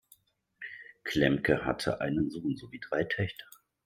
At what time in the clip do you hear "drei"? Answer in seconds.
2.79-3.03